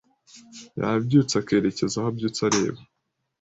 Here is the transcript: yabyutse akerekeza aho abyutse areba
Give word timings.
yabyutse 0.79 1.33
akerekeza 1.41 1.95
aho 1.97 2.07
abyutse 2.11 2.39
areba 2.47 2.81